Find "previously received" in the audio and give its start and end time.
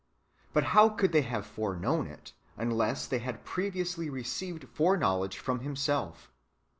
3.45-4.67